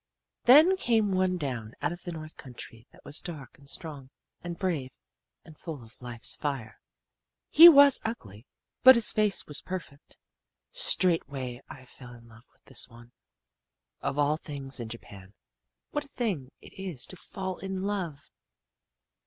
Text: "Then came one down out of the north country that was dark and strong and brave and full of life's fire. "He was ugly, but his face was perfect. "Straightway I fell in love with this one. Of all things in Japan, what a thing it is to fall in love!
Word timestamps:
"Then 0.45 0.77
came 0.77 1.11
one 1.11 1.37
down 1.37 1.73
out 1.79 1.91
of 1.91 2.01
the 2.05 2.11
north 2.11 2.35
country 2.35 2.87
that 2.89 3.05
was 3.05 3.19
dark 3.21 3.59
and 3.59 3.69
strong 3.69 4.09
and 4.43 4.57
brave 4.57 4.97
and 5.45 5.55
full 5.55 5.83
of 5.83 6.01
life's 6.01 6.35
fire. 6.35 6.79
"He 7.51 7.69
was 7.69 8.01
ugly, 8.03 8.47
but 8.81 8.95
his 8.95 9.11
face 9.11 9.45
was 9.45 9.61
perfect. 9.61 10.17
"Straightway 10.71 11.61
I 11.69 11.85
fell 11.85 12.15
in 12.15 12.27
love 12.27 12.45
with 12.51 12.63
this 12.65 12.89
one. 12.89 13.11
Of 14.01 14.17
all 14.17 14.37
things 14.37 14.79
in 14.79 14.89
Japan, 14.89 15.35
what 15.91 16.05
a 16.05 16.07
thing 16.07 16.49
it 16.61 16.73
is 16.73 17.05
to 17.05 17.15
fall 17.15 17.59
in 17.59 17.83
love! 17.83 18.31